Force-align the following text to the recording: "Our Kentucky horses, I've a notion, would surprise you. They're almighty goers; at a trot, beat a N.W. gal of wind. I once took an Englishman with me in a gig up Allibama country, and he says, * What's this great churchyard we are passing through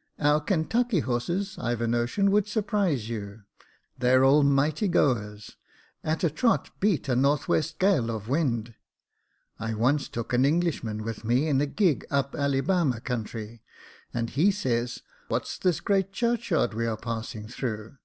"Our 0.18 0.40
Kentucky 0.40 1.00
horses, 1.00 1.58
I've 1.58 1.82
a 1.82 1.86
notion, 1.86 2.30
would 2.30 2.46
surprise 2.48 3.10
you. 3.10 3.42
They're 3.98 4.24
almighty 4.24 4.88
goers; 4.88 5.58
at 6.02 6.24
a 6.24 6.30
trot, 6.30 6.70
beat 6.80 7.06
a 7.06 7.12
N.W. 7.12 7.62
gal 7.78 8.10
of 8.10 8.26
wind. 8.26 8.76
I 9.58 9.74
once 9.74 10.08
took 10.08 10.32
an 10.32 10.46
Englishman 10.46 11.02
with 11.04 11.22
me 11.22 11.48
in 11.48 11.60
a 11.60 11.66
gig 11.66 12.06
up 12.10 12.32
Allibama 12.34 13.04
country, 13.04 13.60
and 14.14 14.30
he 14.30 14.50
says, 14.50 15.02
* 15.12 15.28
What's 15.28 15.58
this 15.58 15.80
great 15.80 16.12
churchyard 16.12 16.72
we 16.72 16.86
are 16.86 16.96
passing 16.96 17.46
through 17.46 17.98